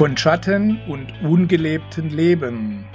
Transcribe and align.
Von 0.00 0.16
Schatten 0.16 0.80
und 0.88 1.12
ungelebten 1.22 2.08
Leben. 2.08 2.86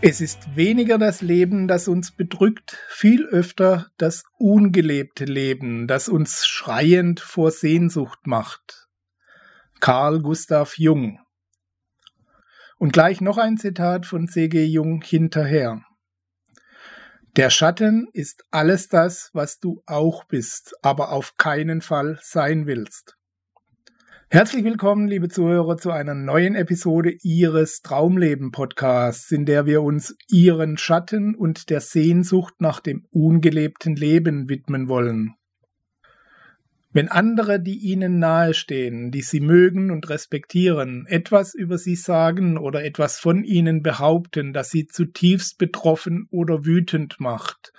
Es 0.00 0.20
ist 0.20 0.56
weniger 0.56 0.98
das 0.98 1.22
Leben, 1.22 1.68
das 1.68 1.86
uns 1.86 2.10
bedrückt, 2.10 2.76
viel 2.88 3.24
öfter 3.26 3.86
das 3.98 4.24
ungelebte 4.36 5.26
Leben, 5.26 5.86
das 5.86 6.08
uns 6.08 6.44
schreiend 6.44 7.20
vor 7.20 7.52
Sehnsucht 7.52 8.26
macht. 8.26 8.88
Carl 9.78 10.20
Gustav 10.22 10.76
Jung. 10.76 11.20
Und 12.78 12.92
gleich 12.92 13.20
noch 13.20 13.38
ein 13.38 13.56
Zitat 13.56 14.04
von 14.04 14.26
C.G. 14.26 14.64
Jung 14.64 15.02
hinterher. 15.02 15.82
Der 17.36 17.48
Schatten 17.48 18.08
ist 18.12 18.42
alles 18.50 18.88
das, 18.88 19.30
was 19.34 19.60
du 19.60 19.84
auch 19.86 20.24
bist, 20.24 20.74
aber 20.82 21.12
auf 21.12 21.36
keinen 21.36 21.80
Fall 21.80 22.18
sein 22.22 22.66
willst. 22.66 23.16
Herzlich 24.34 24.64
willkommen, 24.64 25.08
liebe 25.08 25.28
Zuhörer, 25.28 25.76
zu 25.76 25.90
einer 25.90 26.14
neuen 26.14 26.54
Episode 26.54 27.14
Ihres 27.22 27.82
Traumleben-Podcasts, 27.82 29.30
in 29.30 29.44
der 29.44 29.66
wir 29.66 29.82
uns 29.82 30.16
Ihren 30.26 30.78
Schatten 30.78 31.34
und 31.34 31.68
der 31.68 31.82
Sehnsucht 31.82 32.54
nach 32.58 32.80
dem 32.80 33.04
ungelebten 33.10 33.94
Leben 33.94 34.48
widmen 34.48 34.88
wollen. 34.88 35.34
Wenn 36.94 37.08
andere, 37.08 37.58
die 37.58 37.78
ihnen 37.78 38.18
nahestehen, 38.18 39.10
die 39.10 39.22
sie 39.22 39.40
mögen 39.40 39.90
und 39.90 40.10
respektieren, 40.10 41.06
etwas 41.06 41.54
über 41.54 41.78
sie 41.78 41.96
sagen 41.96 42.58
oder 42.58 42.84
etwas 42.84 43.18
von 43.18 43.44
ihnen 43.44 43.82
behaupten, 43.82 44.52
das 44.52 44.70
sie 44.70 44.86
zutiefst 44.86 45.56
betroffen 45.56 46.26
oder 46.30 46.66
wütend 46.66 47.18
macht, 47.18 47.72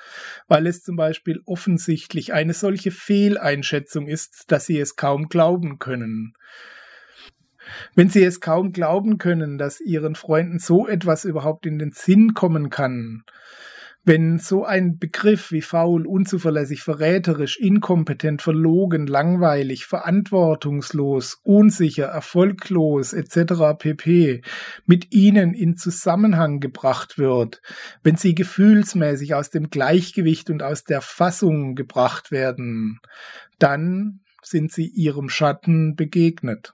weil 0.48 0.66
es 0.66 0.82
zum 0.82 0.96
Beispiel 0.96 1.42
offensichtlich 1.46 2.34
eine 2.34 2.54
solche 2.54 2.90
Fehleinschätzung 2.90 4.08
ist, 4.08 4.52
dass 4.52 4.66
sie 4.66 4.80
es 4.80 4.96
kaum 4.96 5.30
glauben 5.30 5.78
können, 5.78 6.34
wenn 7.96 8.10
sie 8.10 8.24
es 8.24 8.42
kaum 8.42 8.72
glauben 8.72 9.20
können, 9.20 9.58
dass 9.58 9.80
ihren 9.80 10.16
Freunden 10.16 10.60
so 10.60 10.88
etwas 10.88 11.24
überhaupt 11.24 11.66
in 11.66 11.78
den 11.78 11.92
Sinn 11.92 12.34
kommen 12.34 12.70
kann, 12.70 13.24
wenn 14.06 14.38
so 14.38 14.66
ein 14.66 14.98
Begriff 14.98 15.52
wie 15.52 15.62
faul, 15.62 16.06
unzuverlässig, 16.06 16.82
verräterisch, 16.82 17.58
inkompetent, 17.58 18.42
verlogen, 18.42 19.08
langweilig, 19.08 19.86
verantwortungslos, 19.86 21.40
unsicher, 21.44 22.06
erfolglos 22.06 23.14
etc. 23.14 23.78
pp. 23.78 24.42
mit 24.86 25.14
ihnen 25.14 25.54
in 25.54 25.78
Zusammenhang 25.78 26.60
gebracht 26.60 27.18
wird, 27.18 27.62
wenn 28.04 28.18
sie 28.18 28.36
gefühlsmäßig 28.36 29.36
aus 29.36 29.50
dem 29.50 29.70
Gleichgewicht 29.70 30.50
und 30.50 30.64
aus 30.64 30.84
der 30.84 31.02
Fassung 31.02 31.76
gebracht 31.76 32.32
werden, 32.32 33.00
dann 33.58 34.20
sind 34.42 34.74
sie 34.74 34.88
ihrem 34.88 35.30
Schatten 35.30 35.96
begegnet. 35.96 36.74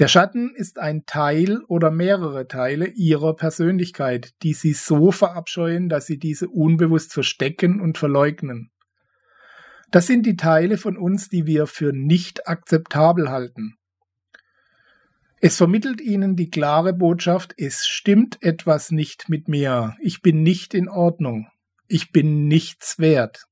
Der 0.00 0.08
Schatten 0.08 0.54
ist 0.54 0.78
ein 0.78 1.04
Teil 1.04 1.60
oder 1.68 1.90
mehrere 1.90 2.48
Teile 2.48 2.86
ihrer 2.86 3.36
Persönlichkeit, 3.36 4.32
die 4.42 4.54
sie 4.54 4.72
so 4.72 5.12
verabscheuen, 5.12 5.90
dass 5.90 6.06
sie 6.06 6.18
diese 6.18 6.48
unbewusst 6.48 7.12
verstecken 7.12 7.82
und 7.82 7.98
verleugnen. 7.98 8.70
Das 9.90 10.06
sind 10.06 10.24
die 10.24 10.36
Teile 10.36 10.78
von 10.78 10.96
uns, 10.96 11.28
die 11.28 11.44
wir 11.44 11.66
für 11.66 11.92
nicht 11.92 12.48
akzeptabel 12.48 13.28
halten. 13.28 13.76
Es 15.38 15.58
vermittelt 15.58 16.00
ihnen 16.00 16.34
die 16.34 16.48
klare 16.48 16.94
Botschaft, 16.94 17.52
es 17.58 17.86
stimmt 17.86 18.42
etwas 18.42 18.90
nicht 18.92 19.28
mit 19.28 19.48
mir, 19.48 19.96
ich 20.00 20.22
bin 20.22 20.42
nicht 20.42 20.72
in 20.72 20.88
Ordnung, 20.88 21.48
ich 21.88 22.10
bin 22.10 22.48
nichts 22.48 22.98
wert. 22.98 23.49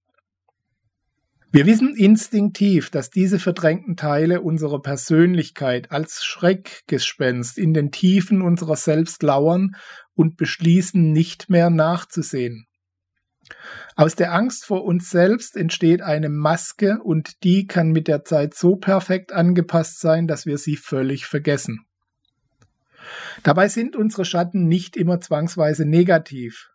Wir 1.51 1.65
wissen 1.65 1.95
instinktiv, 1.97 2.91
dass 2.91 3.09
diese 3.09 3.39
verdrängten 3.39 3.97
Teile 3.97 4.43
unserer 4.43 4.83
Persönlichkeit 4.83 5.91
als 5.91 6.23
Schreckgespenst 6.23 7.57
in 7.57 7.73
den 7.73 7.91
Tiefen 7.91 8.43
unserer 8.43 8.77
selbst 8.77 9.23
lauern 9.23 9.75
und 10.15 10.37
beschließen, 10.37 11.11
nicht 11.11 11.49
mehr 11.49 11.71
nachzusehen. 11.71 12.67
Aus 13.97 14.15
der 14.15 14.35
Angst 14.35 14.67
vor 14.67 14.85
uns 14.85 15.09
selbst 15.09 15.57
entsteht 15.57 16.03
eine 16.03 16.29
Maske 16.29 16.99
und 17.03 17.43
die 17.45 17.67
kann 17.67 17.93
mit 17.93 18.09
der 18.09 18.25
Zeit 18.25 18.55
so 18.55 18.77
perfekt 18.77 19.33
angepasst 19.33 20.01
sein, 20.01 20.27
dass 20.27 20.45
wir 20.45 20.59
sie 20.59 20.77
völlig 20.77 21.25
vergessen. 21.25 21.87
Dabei 23.43 23.69
sind 23.69 23.97
unsere 23.97 24.27
Schatten 24.27 24.67
nicht 24.67 24.99
immer 24.99 25.19
zwangsweise 25.21 25.87
negativ. 25.87 26.69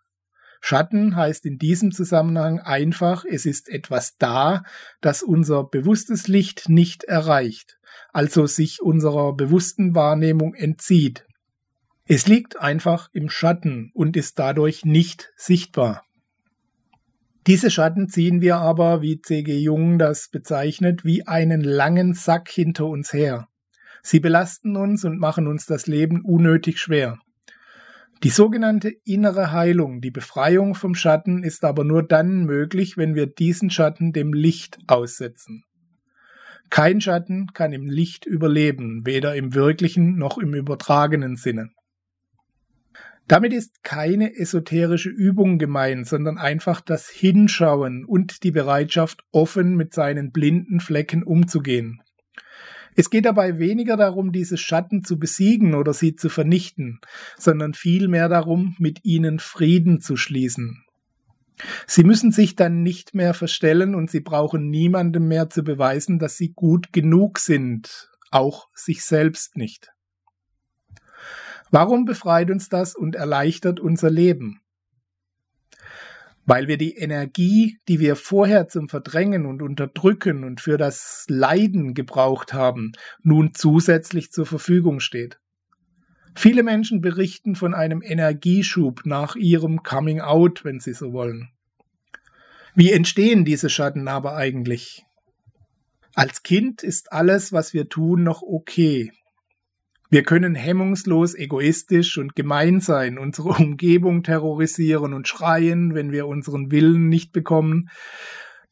Schatten 0.65 1.17
heißt 1.17 1.45
in 1.45 1.57
diesem 1.57 1.91
Zusammenhang 1.91 2.61
einfach, 2.61 3.25
es 3.29 3.45
ist 3.45 3.67
etwas 3.67 4.15
da, 4.15 4.63
das 5.01 5.21
unser 5.21 5.65
bewusstes 5.65 6.29
Licht 6.29 6.69
nicht 6.69 7.03
erreicht, 7.03 7.77
also 8.13 8.47
sich 8.47 8.81
unserer 8.81 9.35
bewussten 9.35 9.93
Wahrnehmung 9.93 10.53
entzieht. 10.53 11.25
Es 12.05 12.27
liegt 12.27 12.61
einfach 12.61 13.09
im 13.11 13.29
Schatten 13.29 13.91
und 13.93 14.15
ist 14.15 14.39
dadurch 14.39 14.85
nicht 14.85 15.33
sichtbar. 15.35 16.05
Diese 17.45 17.69
Schatten 17.69 18.07
ziehen 18.07 18.39
wir 18.39 18.55
aber, 18.55 19.01
wie 19.01 19.19
C.G. 19.19 19.57
Jung 19.57 19.99
das 19.99 20.29
bezeichnet, 20.29 21.03
wie 21.03 21.27
einen 21.27 21.59
langen 21.59 22.13
Sack 22.13 22.47
hinter 22.49 22.85
uns 22.85 23.11
her. 23.11 23.49
Sie 24.01 24.21
belasten 24.21 24.77
uns 24.77 25.03
und 25.03 25.19
machen 25.19 25.47
uns 25.47 25.65
das 25.65 25.87
Leben 25.87 26.21
unnötig 26.23 26.79
schwer. 26.79 27.19
Die 28.23 28.29
sogenannte 28.29 28.89
innere 29.03 29.51
Heilung, 29.51 29.99
die 29.99 30.09
Befreiung 30.09 30.75
vom 30.75 30.95
Schatten, 30.95 31.43
ist 31.43 31.65
aber 31.65 31.83
nur 31.83 32.03
dann 32.03 32.45
möglich, 32.45 32.95
wenn 32.95 33.15
wir 33.15 33.27
diesen 33.27 33.69
Schatten 33.69 34.13
dem 34.13 34.31
Licht 34.31 34.79
aussetzen. 34.87 35.65
Kein 36.69 37.01
Schatten 37.01 37.47
kann 37.53 37.73
im 37.73 37.89
Licht 37.89 38.25
überleben, 38.25 39.05
weder 39.05 39.35
im 39.35 39.53
wirklichen 39.53 40.17
noch 40.17 40.37
im 40.37 40.53
übertragenen 40.53 41.35
Sinne. 41.35 41.71
Damit 43.27 43.51
ist 43.51 43.83
keine 43.83 44.37
esoterische 44.37 45.09
Übung 45.09 45.57
gemeint, 45.59 46.07
sondern 46.07 46.37
einfach 46.37 46.79
das 46.79 47.09
Hinschauen 47.09 48.05
und 48.05 48.43
die 48.43 48.51
Bereitschaft, 48.51 49.25
offen 49.31 49.75
mit 49.75 49.93
seinen 49.93 50.31
blinden 50.31 50.79
Flecken 50.79 51.23
umzugehen. 51.23 52.01
Es 52.95 53.09
geht 53.09 53.25
dabei 53.25 53.59
weniger 53.59 53.97
darum, 53.97 54.31
diese 54.31 54.57
Schatten 54.57 55.03
zu 55.03 55.17
besiegen 55.17 55.75
oder 55.75 55.93
sie 55.93 56.15
zu 56.15 56.29
vernichten, 56.29 56.99
sondern 57.37 57.73
vielmehr 57.73 58.29
darum, 58.29 58.75
mit 58.79 59.03
ihnen 59.03 59.39
Frieden 59.39 60.01
zu 60.01 60.15
schließen. 60.15 60.83
Sie 61.87 62.03
müssen 62.03 62.31
sich 62.31 62.55
dann 62.55 62.83
nicht 62.83 63.13
mehr 63.13 63.33
verstellen 63.33 63.95
und 63.95 64.09
sie 64.09 64.21
brauchen 64.21 64.69
niemandem 64.69 65.27
mehr 65.27 65.49
zu 65.49 65.63
beweisen, 65.63 66.19
dass 66.19 66.37
sie 66.37 66.49
gut 66.49 66.91
genug 66.91 67.39
sind, 67.39 68.11
auch 68.31 68.67
sich 68.73 69.03
selbst 69.03 69.55
nicht. 69.55 69.91
Warum 71.71 72.05
befreit 72.05 72.51
uns 72.51 72.69
das 72.69 72.95
und 72.95 73.15
erleichtert 73.15 73.79
unser 73.79 74.09
Leben? 74.09 74.62
Weil 76.45 76.67
wir 76.67 76.77
die 76.77 76.95
Energie, 76.95 77.77
die 77.87 77.99
wir 77.99 78.15
vorher 78.15 78.67
zum 78.67 78.89
Verdrängen 78.89 79.45
und 79.45 79.61
Unterdrücken 79.61 80.43
und 80.43 80.61
für 80.61 80.77
das 80.77 81.25
Leiden 81.27 81.93
gebraucht 81.93 82.53
haben, 82.53 82.93
nun 83.21 83.53
zusätzlich 83.53 84.31
zur 84.31 84.45
Verfügung 84.45 84.99
steht. 84.99 85.39
Viele 86.35 86.63
Menschen 86.63 87.01
berichten 87.01 87.55
von 87.55 87.73
einem 87.73 88.01
Energieschub 88.01 89.05
nach 89.05 89.35
ihrem 89.35 89.83
Coming 89.83 90.19
Out, 90.19 90.65
wenn 90.65 90.79
sie 90.79 90.93
so 90.93 91.13
wollen. 91.13 91.49
Wie 92.75 92.91
entstehen 92.91 93.45
diese 93.45 93.69
Schatten 93.69 94.07
aber 94.07 94.35
eigentlich? 94.35 95.05
Als 96.15 96.43
Kind 96.43 96.83
ist 96.83 97.11
alles, 97.11 97.53
was 97.53 97.73
wir 97.73 97.87
tun, 97.87 98.23
noch 98.23 98.41
okay. 98.41 99.11
Wir 100.13 100.21
können 100.21 100.53
hemmungslos 100.53 101.33
egoistisch 101.33 102.19
und 102.19 102.35
gemein 102.35 102.81
sein, 102.81 103.17
unsere 103.17 103.49
Umgebung 103.49 104.21
terrorisieren 104.21 105.11
und 105.11 105.27
schreien, 105.27 105.95
wenn 105.95 106.11
wir 106.11 106.27
unseren 106.27 106.69
Willen 106.69 107.09
nicht 107.09 107.31
bekommen. 107.31 107.89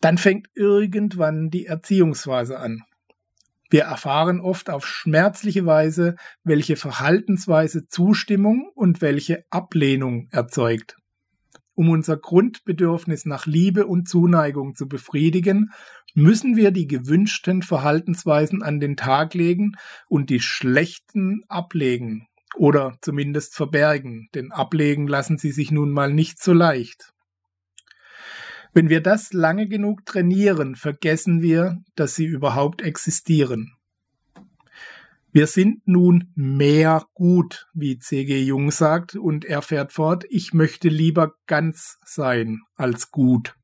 Dann 0.02 0.20
fängt 0.20 0.50
irgendwann 0.54 1.50
die 1.50 1.66
Erziehungsphase 1.66 2.60
an. 2.60 2.84
Wir 3.72 3.86
erfahren 3.86 4.40
oft 4.40 4.70
auf 4.70 4.86
schmerzliche 4.86 5.66
Weise, 5.66 6.16
welche 6.44 6.76
Verhaltensweise 6.76 7.88
Zustimmung 7.88 8.70
und 8.76 9.02
welche 9.02 9.44
Ablehnung 9.50 10.28
erzeugt. 10.30 10.96
Um 11.74 11.90
unser 11.90 12.18
Grundbedürfnis 12.18 13.26
nach 13.26 13.46
Liebe 13.46 13.88
und 13.88 14.08
Zuneigung 14.08 14.76
zu 14.76 14.88
befriedigen, 14.88 15.72
müssen 16.14 16.56
wir 16.56 16.72
die 16.72 16.88
gewünschten 16.88 17.62
Verhaltensweisen 17.62 18.62
an 18.62 18.80
den 18.80 18.98
Tag 18.98 19.34
legen 19.34 19.74
und 20.08 20.30
die 20.30 20.42
schlechten 20.42 21.44
ablegen 21.48 22.28
oder 22.56 22.98
zumindest 23.02 23.56
verbergen, 23.56 24.28
denn 24.36 24.52
ablegen 24.52 25.08
lassen 25.08 25.38
sie 25.38 25.52
sich 25.52 25.72
nun 25.72 25.92
mal 25.92 26.14
nicht 26.14 26.42
so 26.42 26.54
leicht. 26.54 27.14
Wenn 28.74 28.90
wir 28.90 29.02
das 29.02 29.34
lange 29.34 29.68
genug 29.68 30.06
trainieren, 30.06 30.76
vergessen 30.76 31.42
wir, 31.42 31.78
dass 31.96 32.16
sie 32.16 32.26
überhaupt 32.26 32.82
existieren. 32.82 33.74
Wir 35.34 35.48
sind 35.48 35.88
nun 35.88 36.32
mehr 36.36 37.06
gut, 37.14 37.68
wie 37.74 37.98
C.G. 37.98 38.42
Jung 38.44 38.70
sagt, 38.70 39.16
und 39.16 39.46
er 39.46 39.62
fährt 39.62 39.94
fort, 39.94 40.26
ich 40.30 40.54
möchte 40.54 40.90
lieber 40.90 41.36
ganz 41.48 41.98
sein 42.04 42.60
als 42.76 43.12
gut. 43.12 43.56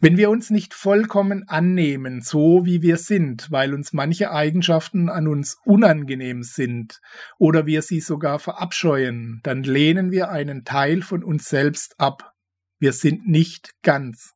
Wenn 0.00 0.16
wir 0.16 0.30
uns 0.30 0.50
nicht 0.50 0.72
vollkommen 0.74 1.48
annehmen, 1.48 2.22
so 2.22 2.64
wie 2.64 2.82
wir 2.82 2.96
sind, 2.96 3.52
weil 3.52 3.72
uns 3.74 3.92
manche 3.92 4.32
Eigenschaften 4.32 5.08
an 5.08 5.28
uns 5.28 5.58
unangenehm 5.64 6.42
sind 6.42 7.00
oder 7.38 7.66
wir 7.66 7.82
sie 7.82 8.00
sogar 8.00 8.38
verabscheuen, 8.38 9.38
dann 9.44 9.62
lehnen 9.62 10.10
wir 10.10 10.30
einen 10.30 10.64
Teil 10.64 11.02
von 11.02 11.22
uns 11.22 11.48
selbst 11.48 12.00
ab. 12.00 12.32
Wir 12.80 12.92
sind 12.92 13.28
nicht 13.28 13.74
ganz. 13.82 14.34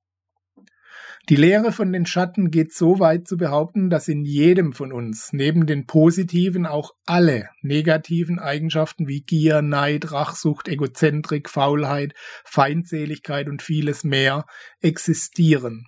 Die 1.29 1.35
Lehre 1.35 1.73
von 1.73 1.93
den 1.93 2.07
Schatten 2.07 2.53
geht 2.53 2.73
so 2.73 3.01
weit 3.01 3.27
zu 3.27 3.37
behaupten, 3.37 3.91
dass 3.91 4.07
in 4.07 4.25
jedem 4.25 4.73
von 4.73 4.93
uns 4.93 5.33
neben 5.33 5.67
den 5.67 5.85
positiven 5.87 6.67
auch 6.67 6.93
alle 7.05 7.49
negativen 7.63 8.39
Eigenschaften 8.39 9.09
wie 9.09 9.23
Gier, 9.23 9.61
Neid, 9.61 10.13
Rachsucht, 10.13 10.69
Egozentrik, 10.69 11.51
Faulheit, 11.51 12.15
Feindseligkeit 12.45 13.49
und 13.49 13.61
vieles 13.61 14.05
mehr 14.05 14.47
existieren. 14.81 15.87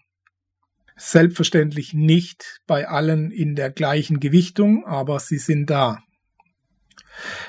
Selbstverständlich 0.96 1.94
nicht 1.94 2.58
bei 2.66 2.88
allen 2.88 3.30
in 3.30 3.54
der 3.54 3.70
gleichen 3.70 4.18
Gewichtung, 4.18 4.84
aber 4.86 5.20
sie 5.20 5.38
sind 5.38 5.70
da. 5.70 6.02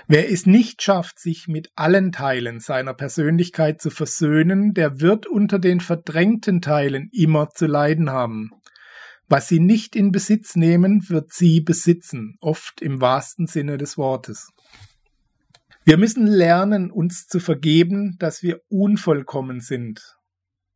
Wer 0.07 0.31
es 0.31 0.45
nicht 0.45 0.81
schafft, 0.81 1.19
sich 1.19 1.47
mit 1.47 1.69
allen 1.75 2.11
Teilen 2.11 2.59
seiner 2.59 2.93
Persönlichkeit 2.93 3.81
zu 3.81 3.89
versöhnen, 3.89 4.73
der 4.73 4.99
wird 4.99 5.27
unter 5.27 5.59
den 5.59 5.79
verdrängten 5.79 6.61
Teilen 6.61 7.09
immer 7.11 7.49
zu 7.49 7.67
leiden 7.67 8.09
haben. 8.09 8.51
Was 9.27 9.47
sie 9.47 9.59
nicht 9.59 9.95
in 9.95 10.11
Besitz 10.11 10.55
nehmen, 10.55 11.07
wird 11.09 11.31
sie 11.31 11.61
besitzen, 11.61 12.37
oft 12.41 12.81
im 12.81 12.99
wahrsten 12.99 13.45
Sinne 13.45 13.77
des 13.77 13.97
Wortes. 13.97 14.49
Wir 15.85 15.97
müssen 15.97 16.25
lernen, 16.25 16.91
uns 16.91 17.27
zu 17.27 17.39
vergeben, 17.39 18.15
dass 18.19 18.43
wir 18.43 18.61
unvollkommen 18.69 19.59
sind, 19.59 20.18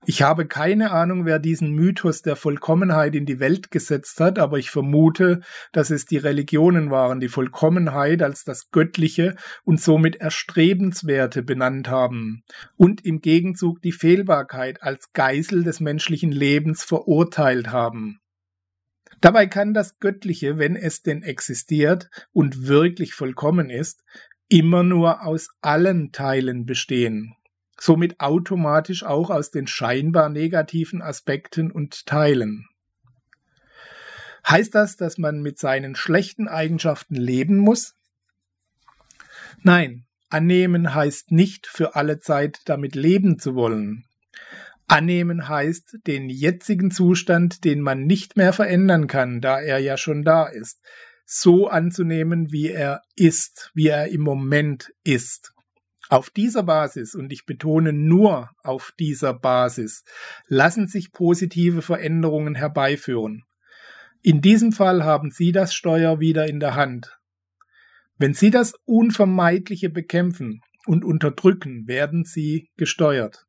ich 0.06 0.22
habe 0.22 0.46
keine 0.46 0.92
Ahnung, 0.92 1.26
wer 1.26 1.40
diesen 1.40 1.72
Mythos 1.72 2.22
der 2.22 2.36
Vollkommenheit 2.36 3.16
in 3.16 3.26
die 3.26 3.40
Welt 3.40 3.72
gesetzt 3.72 4.20
hat, 4.20 4.38
aber 4.38 4.60
ich 4.60 4.70
vermute, 4.70 5.42
dass 5.72 5.90
es 5.90 6.06
die 6.06 6.18
Religionen 6.18 6.92
waren, 6.92 7.20
die 7.20 7.30
Vollkommenheit 7.30 8.22
als 8.22 8.44
das 8.44 8.72
Göttliche 8.72 9.36
und 9.64 9.80
somit 9.80 10.18
Erstrebenswerte 10.18 11.44
benannt 11.44 11.90
haben 11.90 12.44
und 12.76 13.06
im 13.06 13.22
Gegenzug 13.22 13.82
die 13.82 13.92
Fehlbarkeit 13.92 14.84
als 14.84 15.14
Geißel 15.14 15.64
des 15.64 15.80
menschlichen 15.80 16.32
Lebens 16.32 16.84
verurteilt 16.84 17.72
haben. 17.72 18.20
Dabei 19.22 19.48
kann 19.48 19.74
das 19.74 20.00
Göttliche, 20.00 20.58
wenn 20.58 20.76
es 20.76 21.02
denn 21.02 21.24
existiert 21.24 22.10
und 22.34 22.68
wirklich 22.68 23.14
vollkommen 23.14 23.70
ist, 23.70 24.04
immer 24.50 24.84
nur 24.84 25.26
aus 25.26 25.50
allen 25.62 26.12
Teilen 26.12 26.66
bestehen 26.66 27.36
somit 27.84 28.22
automatisch 28.22 29.04
auch 29.04 29.30
aus 29.30 29.52
den 29.52 29.68
scheinbar 29.68 30.30
negativen 30.30 31.02
Aspekten 31.02 31.70
und 31.70 32.06
Teilen. 32.06 32.66
Heißt 34.48 34.74
das, 34.74 34.96
dass 34.96 35.18
man 35.18 35.42
mit 35.42 35.60
seinen 35.60 35.94
schlechten 35.96 36.48
Eigenschaften 36.48 37.16
leben 37.16 37.58
muss? 37.58 37.96
Nein, 39.64 40.06
annehmen 40.30 40.96
heißt 40.96 41.32
nicht 41.32 41.68
für 41.68 41.96
alle 41.96 42.22
Zeit 42.22 42.62
damit 42.66 42.96
leben 42.96 43.38
zu 43.38 43.54
wollen. 43.54 44.06
Annehmen 44.88 45.50
heißt 45.50 46.00
den 46.08 46.30
jetzigen 46.30 46.90
Zustand, 46.90 47.66
den 47.66 47.82
man 47.82 48.06
nicht 48.06 48.38
mehr 48.38 48.54
verändern 48.54 49.08
kann, 49.08 49.42
da 49.42 49.60
er 49.60 49.80
ja 49.80 49.98
schon 49.98 50.24
da 50.24 50.46
ist, 50.46 50.80
so 51.26 51.68
anzunehmen, 51.68 52.50
wie 52.54 52.70
er 52.70 53.02
ist, 53.18 53.72
wie 53.74 53.88
er 53.88 54.08
im 54.08 54.22
Moment 54.22 54.94
ist. 55.04 55.53
Auf 56.14 56.30
dieser 56.30 56.62
Basis, 56.62 57.16
und 57.16 57.34
ich 57.34 57.48
betone 57.48 57.92
nur 57.92 58.52
auf 58.62 58.94
dieser 59.00 59.34
Basis, 59.34 60.04
lassen 60.46 60.88
sich 60.88 61.12
positive 61.12 61.82
Veränderungen 61.82 62.54
herbeiführen. 62.54 63.46
In 64.22 64.40
diesem 64.40 64.74
Fall 64.74 65.04
haben 65.04 65.32
Sie 65.32 65.52
das 65.52 65.74
Steuer 65.74 66.20
wieder 66.20 66.46
in 66.48 66.60
der 66.60 66.76
Hand. 66.76 67.18
Wenn 68.20 68.36
Sie 68.36 68.52
das 68.52 68.76
Unvermeidliche 68.86 69.90
bekämpfen 69.90 70.62
und 70.86 71.04
unterdrücken, 71.04 71.88
werden 71.88 72.26
Sie 72.26 72.70
gesteuert. 72.78 73.48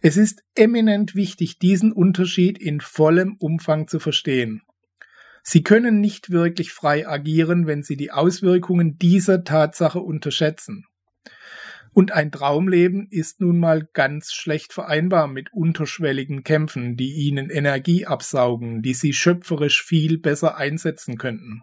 Es 0.00 0.16
ist 0.16 0.42
eminent 0.54 1.14
wichtig, 1.14 1.58
diesen 1.58 1.92
Unterschied 1.92 2.56
in 2.56 2.80
vollem 2.80 3.36
Umfang 3.38 3.86
zu 3.86 4.00
verstehen. 4.00 4.62
Sie 5.42 5.62
können 5.62 6.00
nicht 6.00 6.30
wirklich 6.30 6.72
frei 6.72 7.06
agieren, 7.06 7.66
wenn 7.66 7.82
Sie 7.82 7.98
die 7.98 8.12
Auswirkungen 8.12 8.96
dieser 8.96 9.44
Tatsache 9.44 10.00
unterschätzen. 10.00 10.87
Und 11.92 12.12
ein 12.12 12.30
Traumleben 12.30 13.08
ist 13.10 13.40
nun 13.40 13.58
mal 13.58 13.88
ganz 13.92 14.32
schlecht 14.32 14.72
vereinbar 14.72 15.26
mit 15.26 15.52
unterschwelligen 15.52 16.44
Kämpfen, 16.44 16.96
die 16.96 17.12
ihnen 17.12 17.50
Energie 17.50 18.06
absaugen, 18.06 18.82
die 18.82 18.94
sie 18.94 19.12
schöpferisch 19.12 19.82
viel 19.82 20.18
besser 20.18 20.56
einsetzen 20.56 21.18
könnten. 21.18 21.62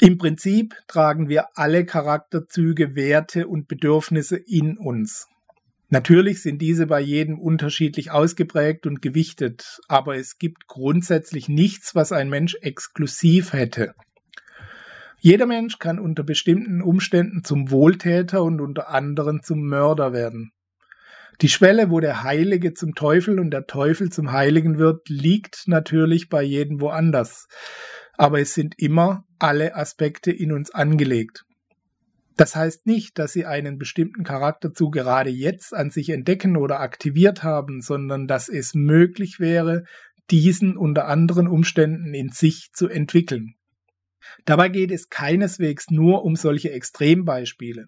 Im 0.00 0.16
Prinzip 0.16 0.74
tragen 0.88 1.28
wir 1.28 1.58
alle 1.58 1.84
Charakterzüge, 1.84 2.96
Werte 2.96 3.46
und 3.46 3.68
Bedürfnisse 3.68 4.36
in 4.36 4.78
uns. 4.78 5.28
Natürlich 5.90 6.40
sind 6.40 6.62
diese 6.62 6.86
bei 6.86 7.00
jedem 7.00 7.38
unterschiedlich 7.38 8.10
ausgeprägt 8.10 8.86
und 8.86 9.02
gewichtet, 9.02 9.80
aber 9.88 10.16
es 10.16 10.38
gibt 10.38 10.68
grundsätzlich 10.68 11.48
nichts, 11.48 11.94
was 11.94 12.12
ein 12.12 12.30
Mensch 12.30 12.56
exklusiv 12.62 13.52
hätte. 13.52 13.94
Jeder 15.22 15.44
Mensch 15.44 15.78
kann 15.78 15.98
unter 15.98 16.24
bestimmten 16.24 16.80
Umständen 16.80 17.44
zum 17.44 17.70
Wohltäter 17.70 18.42
und 18.42 18.62
unter 18.62 18.88
anderen 18.88 19.42
zum 19.42 19.66
Mörder 19.66 20.14
werden. 20.14 20.52
Die 21.42 21.50
Schwelle, 21.50 21.90
wo 21.90 22.00
der 22.00 22.22
Heilige 22.22 22.72
zum 22.72 22.94
Teufel 22.94 23.38
und 23.38 23.50
der 23.50 23.66
Teufel 23.66 24.10
zum 24.10 24.32
Heiligen 24.32 24.78
wird, 24.78 25.10
liegt 25.10 25.64
natürlich 25.66 26.30
bei 26.30 26.42
jedem 26.42 26.80
woanders. 26.80 27.48
Aber 28.16 28.40
es 28.40 28.54
sind 28.54 28.74
immer 28.78 29.24
alle 29.38 29.74
Aspekte 29.76 30.30
in 30.30 30.52
uns 30.52 30.70
angelegt. 30.70 31.44
Das 32.36 32.56
heißt 32.56 32.86
nicht, 32.86 33.18
dass 33.18 33.34
sie 33.34 33.44
einen 33.44 33.76
bestimmten 33.76 34.24
Charakterzug 34.24 34.94
gerade 34.94 35.28
jetzt 35.28 35.74
an 35.74 35.90
sich 35.90 36.08
entdecken 36.08 36.56
oder 36.56 36.80
aktiviert 36.80 37.42
haben, 37.42 37.82
sondern 37.82 38.26
dass 38.26 38.48
es 38.48 38.74
möglich 38.74 39.38
wäre, 39.38 39.84
diesen 40.30 40.78
unter 40.78 41.08
anderen 41.08 41.46
Umständen 41.46 42.14
in 42.14 42.30
sich 42.30 42.70
zu 42.72 42.88
entwickeln. 42.88 43.56
Dabei 44.44 44.68
geht 44.68 44.90
es 44.90 45.08
keineswegs 45.08 45.90
nur 45.90 46.24
um 46.24 46.36
solche 46.36 46.72
Extrembeispiele. 46.72 47.86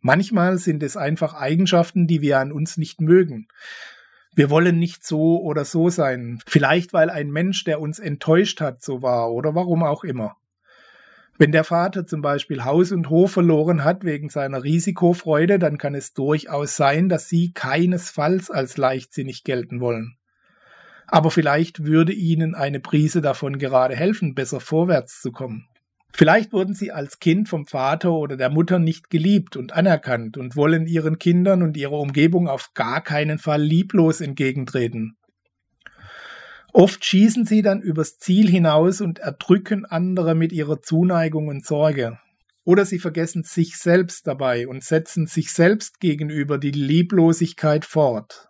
Manchmal 0.00 0.58
sind 0.58 0.82
es 0.82 0.96
einfach 0.96 1.34
Eigenschaften, 1.34 2.06
die 2.06 2.22
wir 2.22 2.38
an 2.38 2.52
uns 2.52 2.76
nicht 2.76 3.00
mögen. 3.00 3.48
Wir 4.34 4.48
wollen 4.48 4.78
nicht 4.78 5.04
so 5.04 5.40
oder 5.42 5.64
so 5.64 5.90
sein. 5.90 6.40
Vielleicht 6.46 6.92
weil 6.92 7.10
ein 7.10 7.30
Mensch, 7.30 7.64
der 7.64 7.80
uns 7.80 7.98
enttäuscht 7.98 8.60
hat, 8.60 8.82
so 8.82 9.02
war 9.02 9.32
oder 9.32 9.54
warum 9.54 9.82
auch 9.82 10.04
immer. 10.04 10.36
Wenn 11.36 11.52
der 11.52 11.64
Vater 11.64 12.06
zum 12.06 12.22
Beispiel 12.22 12.64
Haus 12.64 12.92
und 12.92 13.08
Hof 13.10 13.32
verloren 13.32 13.82
hat 13.82 14.04
wegen 14.04 14.28
seiner 14.28 14.62
Risikofreude, 14.62 15.58
dann 15.58 15.78
kann 15.78 15.94
es 15.94 16.12
durchaus 16.12 16.76
sein, 16.76 17.08
dass 17.08 17.28
Sie 17.28 17.52
keinesfalls 17.52 18.50
als 18.50 18.76
leichtsinnig 18.76 19.44
gelten 19.44 19.80
wollen 19.80 20.19
aber 21.10 21.30
vielleicht 21.30 21.84
würde 21.84 22.12
Ihnen 22.12 22.54
eine 22.54 22.80
Prise 22.80 23.20
davon 23.20 23.58
gerade 23.58 23.96
helfen, 23.96 24.34
besser 24.34 24.60
vorwärts 24.60 25.20
zu 25.20 25.32
kommen. 25.32 25.66
Vielleicht 26.12 26.52
wurden 26.52 26.74
Sie 26.74 26.90
als 26.90 27.20
Kind 27.20 27.48
vom 27.48 27.66
Vater 27.66 28.12
oder 28.12 28.36
der 28.36 28.50
Mutter 28.50 28.78
nicht 28.78 29.10
geliebt 29.10 29.56
und 29.56 29.72
anerkannt 29.72 30.36
und 30.36 30.56
wollen 30.56 30.86
Ihren 30.86 31.18
Kindern 31.18 31.62
und 31.62 31.76
ihrer 31.76 31.98
Umgebung 31.98 32.48
auf 32.48 32.70
gar 32.74 33.00
keinen 33.00 33.38
Fall 33.38 33.62
lieblos 33.62 34.20
entgegentreten. 34.20 35.16
Oft 36.72 37.04
schießen 37.04 37.46
sie 37.46 37.62
dann 37.62 37.80
übers 37.80 38.18
Ziel 38.18 38.48
hinaus 38.48 39.00
und 39.00 39.18
erdrücken 39.18 39.84
andere 39.86 40.36
mit 40.36 40.52
ihrer 40.52 40.80
Zuneigung 40.80 41.48
und 41.48 41.66
Sorge. 41.66 42.18
Oder 42.64 42.84
sie 42.84 43.00
vergessen 43.00 43.42
sich 43.42 43.76
selbst 43.76 44.26
dabei 44.28 44.68
und 44.68 44.84
setzen 44.84 45.26
sich 45.26 45.52
selbst 45.52 45.98
gegenüber 45.98 46.58
die 46.58 46.70
Lieblosigkeit 46.70 47.84
fort. 47.84 48.49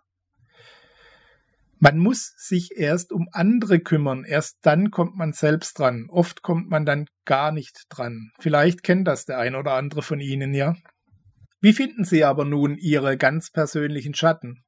Man 1.83 1.97
muss 1.97 2.35
sich 2.37 2.77
erst 2.77 3.11
um 3.11 3.27
andere 3.31 3.79
kümmern, 3.79 4.23
erst 4.23 4.59
dann 4.61 4.91
kommt 4.91 5.17
man 5.17 5.33
selbst 5.33 5.79
dran. 5.79 6.05
Oft 6.09 6.43
kommt 6.43 6.69
man 6.69 6.85
dann 6.85 7.07
gar 7.25 7.51
nicht 7.51 7.85
dran. 7.89 8.29
Vielleicht 8.39 8.83
kennt 8.83 9.07
das 9.07 9.25
der 9.25 9.39
ein 9.39 9.55
oder 9.55 9.73
andere 9.73 10.03
von 10.03 10.19
Ihnen, 10.19 10.53
ja. 10.53 10.75
Wie 11.59 11.73
finden 11.73 12.05
Sie 12.05 12.23
aber 12.23 12.45
nun 12.45 12.77
Ihre 12.77 13.17
ganz 13.17 13.49
persönlichen 13.49 14.13
Schatten? 14.13 14.63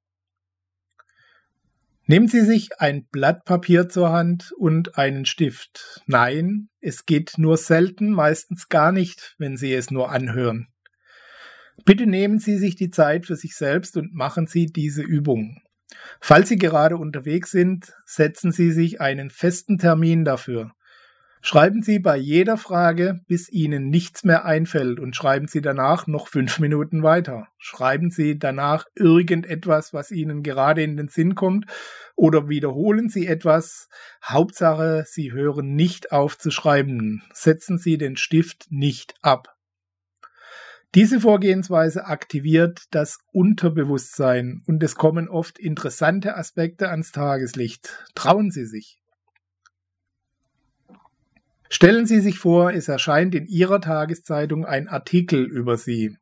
Nehmen 2.07 2.27
Sie 2.27 2.41
sich 2.41 2.79
ein 2.79 3.05
Blatt 3.05 3.45
Papier 3.45 3.89
zur 3.89 4.11
Hand 4.11 4.51
und 4.57 4.97
einen 4.97 5.25
Stift. 5.25 6.01
Nein, 6.07 6.69
es 6.81 7.05
geht 7.05 7.33
nur 7.37 7.57
selten, 7.57 8.09
meistens 8.09 8.69
gar 8.69 8.91
nicht, 8.91 9.35
wenn 9.37 9.55
Sie 9.55 9.71
es 9.71 9.91
nur 9.91 10.09
anhören. 10.11 10.67
Bitte 11.85 12.07
nehmen 12.07 12.39
Sie 12.39 12.57
sich 12.57 12.75
die 12.75 12.89
Zeit 12.89 13.27
für 13.27 13.35
sich 13.35 13.55
selbst 13.55 13.97
und 13.97 14.15
machen 14.15 14.47
Sie 14.47 14.65
diese 14.65 15.03
Übung. 15.03 15.62
Falls 16.19 16.49
Sie 16.49 16.57
gerade 16.57 16.97
unterwegs 16.97 17.51
sind, 17.51 17.93
setzen 18.05 18.51
Sie 18.51 18.71
sich 18.71 19.01
einen 19.01 19.29
festen 19.29 19.77
Termin 19.77 20.25
dafür. 20.25 20.71
Schreiben 21.45 21.81
Sie 21.81 21.99
bei 21.99 22.15
jeder 22.15 22.55
Frage, 22.55 23.19
bis 23.27 23.49
Ihnen 23.49 23.89
nichts 23.89 24.23
mehr 24.23 24.45
einfällt 24.45 24.97
und 24.97 25.13
schreiben 25.13 25.49
Sie 25.49 25.59
danach 25.59 26.07
noch 26.07 26.29
fünf 26.29 26.59
Minuten 26.59 27.03
weiter. 27.03 27.49
Schreiben 27.57 28.11
Sie 28.11 28.39
danach 28.39 28.85
irgendetwas, 28.95 29.93
was 29.93 30.11
Ihnen 30.11 30.41
gerade 30.41 30.83
in 30.83 30.95
den 30.95 31.09
Sinn 31.09 31.35
kommt 31.35 31.65
oder 32.15 32.47
wiederholen 32.47 33.09
Sie 33.09 33.27
etwas. 33.27 33.89
Hauptsache, 34.23 35.03
Sie 35.05 35.33
hören 35.33 35.75
nicht 35.75 36.13
auf 36.13 36.37
zu 36.37 36.49
schreiben. 36.49 37.23
Setzen 37.33 37.77
Sie 37.77 37.97
den 37.97 38.15
Stift 38.15 38.67
nicht 38.69 39.15
ab. 39.21 39.52
Diese 40.95 41.19
Vorgehensweise 41.19 42.05
aktiviert 42.05 42.83
das 42.91 43.17
Unterbewusstsein 43.31 44.61
und 44.67 44.83
es 44.83 44.93
kommen 44.93 45.27
oft 45.27 45.57
interessante 45.57 46.37
Aspekte 46.37 46.89
ans 46.89 47.11
Tageslicht. 47.11 48.05
Trauen 48.13 48.51
Sie 48.51 48.65
sich. 48.65 48.99
Stellen 51.67 52.05
Sie 52.05 52.19
sich 52.19 52.37
vor, 52.37 52.71
es 52.73 52.87
erscheint 52.89 53.33
in 53.33 53.47
Ihrer 53.47 53.81
Tageszeitung 53.81 54.65
ein 54.65 54.87
Artikel 54.87 55.43
über 55.43 55.77
Sie. 55.77 56.15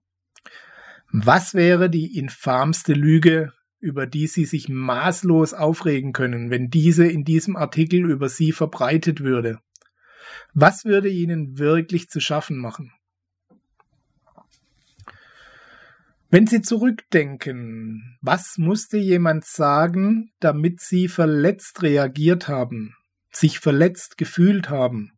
Was 1.12 1.54
wäre 1.54 1.90
die 1.90 2.18
infamste 2.18 2.94
Lüge, 2.94 3.52
über 3.82 4.08
die 4.08 4.28
Sie 4.28 4.46
sich 4.46 4.70
maßlos 4.70 5.54
aufregen 5.54 6.14
können, 6.14 6.50
wenn 6.50 6.70
diese 6.70 7.06
in 7.06 7.26
diesem 7.26 7.58
Artikel 7.58 8.10
über 8.10 8.30
Sie 8.30 8.54
verbreitet 8.54 9.20
würde? 9.20 9.60
Was 10.54 10.86
würde 10.86 11.10
Ihnen 11.10 11.58
wirklich 11.58 12.08
zu 12.08 12.22
schaffen 12.22 12.58
machen? 12.58 12.94
Wenn 16.34 16.48
Sie 16.48 16.62
zurückdenken, 16.62 18.18
was 18.22 18.58
musste 18.58 18.98
jemand 18.98 19.44
sagen, 19.44 20.32
damit 20.40 20.80
Sie 20.80 21.10
verletzt 21.10 21.84
reagiert 21.84 22.48
haben, 22.48 22.96
sich 23.32 23.60
verletzt 23.60 24.18
gefühlt 24.18 24.70
haben? 24.70 25.12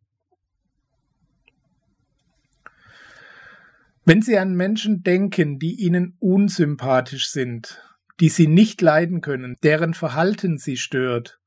Wenn 4.04 4.22
Sie 4.22 4.36
an 4.36 4.56
Menschen 4.56 5.04
denken, 5.04 5.60
die 5.60 5.76
Ihnen 5.76 6.16
unsympathisch 6.18 7.28
sind, 7.28 7.80
die 8.18 8.28
Sie 8.28 8.48
nicht 8.48 8.82
leiden 8.82 9.20
können, 9.20 9.54
deren 9.62 9.94
Verhalten 9.94 10.58
Sie 10.58 10.76
stört, 10.76 11.38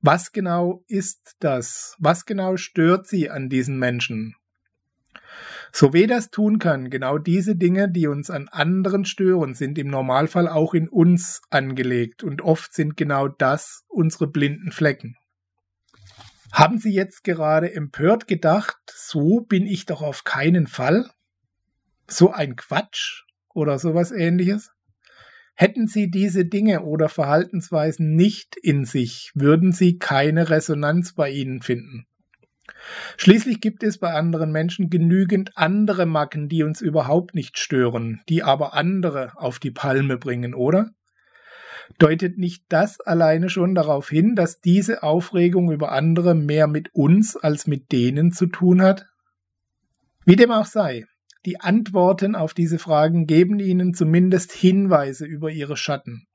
was 0.00 0.32
genau 0.32 0.82
ist 0.88 1.36
das? 1.38 1.94
Was 2.00 2.26
genau 2.26 2.56
stört 2.56 3.06
Sie 3.06 3.30
an 3.30 3.48
diesen 3.48 3.78
Menschen? 3.78 4.34
So 5.78 5.92
weh 5.92 6.06
das 6.06 6.30
tun 6.30 6.58
kann, 6.58 6.88
genau 6.88 7.18
diese 7.18 7.54
Dinge, 7.54 7.90
die 7.90 8.06
uns 8.06 8.30
an 8.30 8.48
anderen 8.48 9.04
stören, 9.04 9.52
sind 9.52 9.76
im 9.76 9.88
Normalfall 9.88 10.48
auch 10.48 10.72
in 10.72 10.88
uns 10.88 11.42
angelegt 11.50 12.24
und 12.24 12.40
oft 12.40 12.72
sind 12.72 12.96
genau 12.96 13.28
das 13.28 13.84
unsere 13.88 14.26
blinden 14.26 14.72
Flecken. 14.72 15.16
Haben 16.50 16.78
Sie 16.78 16.94
jetzt 16.94 17.24
gerade 17.24 17.74
empört 17.74 18.26
gedacht, 18.26 18.78
so 18.90 19.40
bin 19.40 19.66
ich 19.66 19.84
doch 19.84 20.00
auf 20.00 20.24
keinen 20.24 20.66
Fall? 20.66 21.10
so 22.08 22.32
ein 22.32 22.56
Quatsch 22.56 23.24
oder 23.52 23.78
sowas 23.78 24.12
ähnliches? 24.12 24.70
Hätten 25.54 25.88
sie 25.88 26.10
diese 26.10 26.46
Dinge 26.46 26.84
oder 26.84 27.10
Verhaltensweisen 27.10 28.14
nicht 28.14 28.56
in 28.56 28.86
sich, 28.86 29.30
würden 29.34 29.72
sie 29.72 29.98
keine 29.98 30.48
Resonanz 30.48 31.12
bei 31.12 31.30
ihnen 31.30 31.60
finden. 31.60 32.06
Schließlich 33.16 33.60
gibt 33.60 33.82
es 33.82 33.98
bei 33.98 34.12
anderen 34.12 34.52
Menschen 34.52 34.90
genügend 34.90 35.52
andere 35.56 36.06
Macken, 36.06 36.48
die 36.48 36.62
uns 36.62 36.80
überhaupt 36.80 37.34
nicht 37.34 37.58
stören, 37.58 38.20
die 38.28 38.42
aber 38.42 38.74
andere 38.74 39.32
auf 39.36 39.58
die 39.58 39.70
Palme 39.70 40.18
bringen, 40.18 40.54
oder? 40.54 40.90
Deutet 41.98 42.36
nicht 42.36 42.64
das 42.68 43.00
alleine 43.00 43.48
schon 43.48 43.74
darauf 43.74 44.08
hin, 44.08 44.34
dass 44.34 44.60
diese 44.60 45.02
Aufregung 45.02 45.70
über 45.70 45.92
andere 45.92 46.34
mehr 46.34 46.66
mit 46.66 46.94
uns 46.94 47.36
als 47.36 47.66
mit 47.66 47.92
denen 47.92 48.32
zu 48.32 48.46
tun 48.46 48.82
hat? 48.82 49.06
Wie 50.24 50.36
dem 50.36 50.50
auch 50.50 50.66
sei, 50.66 51.06
die 51.44 51.60
Antworten 51.60 52.34
auf 52.34 52.54
diese 52.54 52.80
Fragen 52.80 53.26
geben 53.26 53.60
Ihnen 53.60 53.94
zumindest 53.94 54.52
Hinweise 54.52 55.24
über 55.24 55.50
Ihre 55.50 55.76
Schatten. 55.76 56.26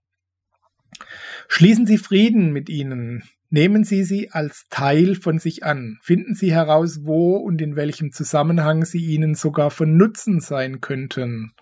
Schließen 1.49 1.85
Sie 1.85 1.97
Frieden 1.97 2.53
mit 2.53 2.69
ihnen, 2.69 3.23
nehmen 3.51 3.83
Sie 3.83 4.03
sie 4.03 4.31
als 4.31 4.65
Teil 4.69 5.15
von 5.15 5.37
sich 5.37 5.63
an, 5.63 5.99
finden 6.01 6.33
Sie 6.33 6.51
heraus, 6.51 7.01
wo 7.03 7.35
und 7.35 7.61
in 7.61 7.75
welchem 7.75 8.11
Zusammenhang 8.11 8.85
sie 8.85 9.05
Ihnen 9.05 9.35
sogar 9.35 9.69
von 9.69 9.95
Nutzen 9.95 10.39
sein 10.39 10.81
könnten 10.81 11.53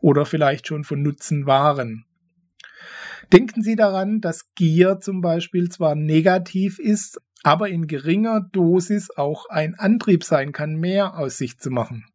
oder 0.00 0.24
vielleicht 0.24 0.68
schon 0.68 0.84
von 0.84 1.02
Nutzen 1.02 1.46
waren. 1.46 2.06
Denken 3.32 3.62
Sie 3.62 3.76
daran, 3.76 4.20
dass 4.20 4.54
Gier 4.54 5.00
zum 5.00 5.20
Beispiel 5.20 5.68
zwar 5.68 5.94
negativ 5.94 6.78
ist, 6.78 7.20
aber 7.42 7.68
in 7.68 7.86
geringer 7.86 8.40
Dosis 8.52 9.10
auch 9.10 9.48
ein 9.48 9.74
Antrieb 9.74 10.24
sein 10.24 10.52
kann, 10.52 10.76
mehr 10.76 11.18
aus 11.18 11.38
sich 11.38 11.58
zu 11.58 11.70
machen. 11.70 12.06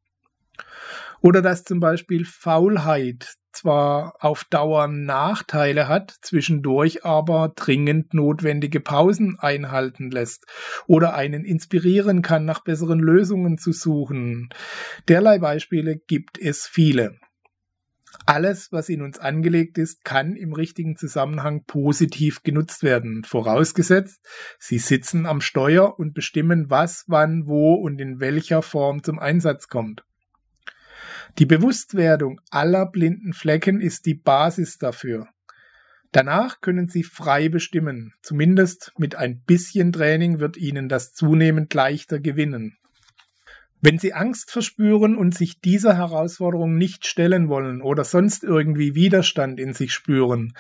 Oder 1.22 1.42
dass 1.42 1.64
zum 1.64 1.80
Beispiel 1.80 2.26
Faulheit 2.26 3.36
zwar 3.58 4.16
auf 4.20 4.44
Dauer 4.46 4.88
Nachteile 4.88 5.88
hat, 5.88 6.16
zwischendurch 6.22 7.06
aber 7.06 7.54
dringend 7.56 8.14
notwendige 8.14 8.80
Pausen 8.80 9.38
einhalten 9.40 10.12
lässt 10.12 10.46
oder 10.88 11.14
einen 11.16 11.44
inspirieren 11.44 12.22
kann, 12.22 12.46
nach 12.46 12.64
besseren 12.64 13.00
Lösungen 13.00 13.58
zu 13.58 13.72
suchen. 13.72 14.50
Derlei 15.08 15.40
Beispiele 15.40 15.98
gibt 15.98 16.38
es 16.38 16.68
viele. 16.68 17.18
Alles, 18.26 18.72
was 18.72 18.90
in 18.90 19.02
uns 19.02 19.20
angelegt 19.20 19.78
ist, 19.78 20.04
kann 20.04 20.36
im 20.36 20.54
richtigen 20.54 20.96
Zusammenhang 20.96 21.64
positiv 21.66 22.44
genutzt 22.44 22.84
werden, 22.84 23.24
vorausgesetzt, 23.24 24.26
Sie 24.60 24.80
sitzen 24.80 25.26
am 25.26 25.42
Steuer 25.42 25.98
und 26.00 26.14
bestimmen, 26.14 26.70
was, 26.70 27.06
wann, 27.08 27.48
wo 27.48 27.76
und 27.76 28.00
in 28.02 28.20
welcher 28.20 28.62
Form 28.62 29.04
zum 29.04 29.20
Einsatz 29.20 29.68
kommt. 29.68 30.07
Die 31.38 31.46
Bewusstwerdung 31.46 32.42
aller 32.50 32.86
blinden 32.86 33.34
Flecken 33.34 33.82
ist 33.82 34.06
die 34.06 34.16
Basis 34.16 34.78
dafür. 34.78 35.28
Danach 36.12 36.62
können 36.62 36.88
Sie 36.88 37.04
frei 37.04 37.50
bestimmen. 37.50 38.14
Zumindest 38.22 38.94
mit 38.98 39.16
ein 39.16 39.42
bisschen 39.42 39.92
Training 39.92 40.40
wird 40.40 40.58
Ihnen 40.58 40.90
das 40.90 41.14
zunehmend 41.14 41.74
leichter 41.74 42.20
gewinnen. 42.20 42.78
Wenn 43.82 44.00
Sie 44.00 44.14
Angst 44.14 44.52
verspüren 44.52 45.16
und 45.16 45.36
sich 45.36 45.60
dieser 45.60 45.96
Herausforderung 45.96 46.78
nicht 46.78 47.06
stellen 47.06 47.50
wollen 47.50 47.82
oder 47.82 48.04
sonst 48.04 48.44
irgendwie 48.44 48.96
Widerstand 48.96 49.60
in 49.60 49.74
sich 49.74 49.94
spüren, 49.94 50.54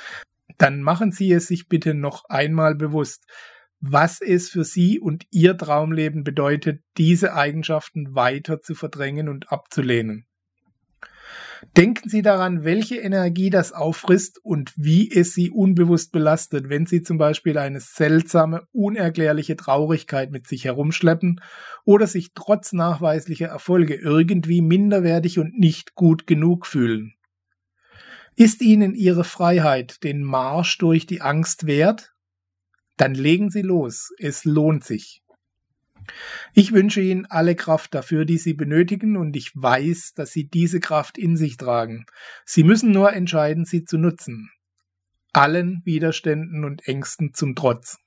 dann 0.57 0.81
machen 0.81 1.11
Sie 1.11 1.31
es 1.31 1.47
sich 1.47 1.67
bitte 1.67 1.93
noch 1.93 2.25
einmal 2.29 2.75
bewusst, 2.75 3.25
was 3.79 4.21
es 4.21 4.49
für 4.49 4.63
Sie 4.63 4.99
und 4.99 5.25
Ihr 5.31 5.57
Traumleben 5.57 6.23
bedeutet, 6.23 6.81
diese 6.97 7.33
Eigenschaften 7.33 8.15
weiter 8.15 8.61
zu 8.61 8.75
verdrängen 8.75 9.29
und 9.29 9.51
abzulehnen. 9.51 10.27
Denken 11.75 12.09
Sie 12.09 12.21
daran, 12.21 12.63
welche 12.63 12.97
Energie 12.97 13.49
das 13.49 13.71
auffrisst 13.71 14.39
und 14.43 14.73
wie 14.75 15.11
es 15.11 15.33
Sie 15.33 15.49
unbewusst 15.49 16.11
belastet, 16.11 16.69
wenn 16.69 16.85
Sie 16.85 17.01
zum 17.01 17.17
Beispiel 17.17 17.57
eine 17.57 17.79
seltsame, 17.79 18.67
unerklärliche 18.71 19.55
Traurigkeit 19.55 20.31
mit 20.31 20.47
sich 20.47 20.65
herumschleppen 20.65 21.41
oder 21.85 22.07
sich 22.07 22.33
trotz 22.33 22.73
nachweislicher 22.73 23.47
Erfolge 23.47 23.95
irgendwie 23.95 24.61
minderwertig 24.61 25.39
und 25.39 25.57
nicht 25.57 25.95
gut 25.95 26.27
genug 26.27 26.65
fühlen. 26.65 27.13
Ist 28.35 28.61
Ihnen 28.61 28.93
Ihre 28.93 29.23
Freiheit 29.23 30.03
den 30.03 30.23
Marsch 30.23 30.77
durch 30.77 31.07
die 31.07 31.21
Angst 31.21 31.65
wert? 31.65 32.13
Dann 32.95 33.15
legen 33.15 33.49
Sie 33.49 33.63
los, 33.63 34.11
es 34.19 34.45
lohnt 34.45 34.83
sich. 34.83 35.23
Ich 36.53 36.71
wünsche 36.71 37.01
Ihnen 37.01 37.25
alle 37.25 37.55
Kraft 37.55 37.93
dafür, 37.93 38.25
die 38.25 38.37
Sie 38.37 38.53
benötigen, 38.53 39.17
und 39.17 39.35
ich 39.35 39.51
weiß, 39.55 40.13
dass 40.15 40.31
Sie 40.31 40.47
diese 40.47 40.79
Kraft 40.79 41.17
in 41.17 41.37
sich 41.37 41.57
tragen. 41.57 42.05
Sie 42.45 42.63
müssen 42.63 42.91
nur 42.91 43.13
entscheiden, 43.13 43.65
sie 43.65 43.85
zu 43.85 43.97
nutzen. 43.97 44.49
Allen 45.33 45.81
Widerständen 45.85 46.63
und 46.63 46.87
Ängsten 46.87 47.33
zum 47.33 47.55
Trotz. 47.55 47.97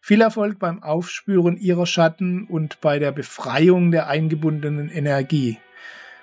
Viel 0.00 0.20
Erfolg 0.20 0.58
beim 0.58 0.82
Aufspüren 0.82 1.56
Ihrer 1.56 1.86
Schatten 1.86 2.44
und 2.44 2.80
bei 2.80 2.98
der 2.98 3.12
Befreiung 3.12 3.90
der 3.90 4.08
eingebundenen 4.08 4.88
Energie. 4.88 5.58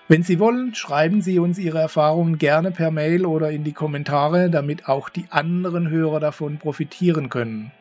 Wenn 0.08 0.24
Sie 0.24 0.40
wollen, 0.40 0.76
schreiben 0.76 1.22
Sie 1.22 1.40
uns 1.40 1.58
Ihre 1.58 1.80
Erfahrungen 1.80 2.38
gerne 2.38 2.72
per 2.72 2.92
Mail 2.92 3.26
oder 3.26 3.52
in 3.52 3.64
die 3.64 3.74
Kommentare, 3.74 4.50
damit 4.50 4.88
auch 4.88 5.10
die 5.10 5.26
anderen 5.30 5.90
Hörer 5.90 6.20
davon 6.20 6.60
profitieren 6.60 7.30
können. 7.30 7.72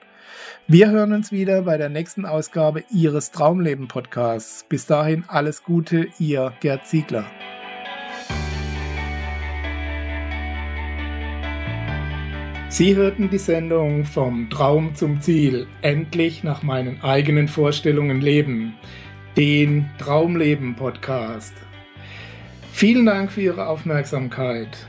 Wir 0.67 0.91
hören 0.91 1.13
uns 1.13 1.33
wieder 1.33 1.63
bei 1.63 1.77
der 1.77 1.89
nächsten 1.89 2.27
Ausgabe 2.27 2.85
Ihres 2.91 3.31
Traumleben 3.31 3.89
Podcasts. 3.89 4.65
Bis 4.69 4.87
dahin 4.87 5.25
alles 5.29 5.63
Gute, 5.63 6.09
Ihr 6.19 6.53
Gerd 6.61 6.87
Ziegler. 6.87 7.25
Sie 12.69 12.97
hörten 12.97 13.31
die 13.31 13.39
Sendung 13.39 14.05
Vom 14.05 14.51
Traum 14.51 14.97
zum 14.97 15.21
Ziel, 15.21 15.69
endlich 15.83 16.43
nach 16.43 16.65
meinen 16.65 17.01
eigenen 17.03 17.47
Vorstellungen 17.47 18.21
leben, 18.21 18.75
den 19.37 19.89
Traumleben 19.99 20.75
Podcast. 20.75 21.55
Vielen 22.73 23.07
Dank 23.07 23.31
für 23.31 23.43
Ihre 23.43 23.69
Aufmerksamkeit. 23.69 24.89